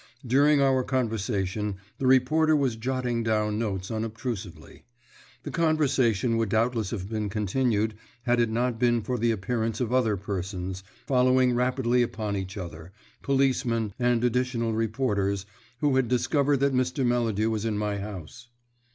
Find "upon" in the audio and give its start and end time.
12.01-12.35